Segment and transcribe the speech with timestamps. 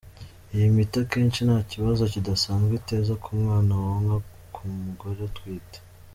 [0.53, 4.17] Iyi miti akenshi nta kibazo kidasanzwe iteza ku mwana wonka
[4.53, 5.77] ku mugore utwite.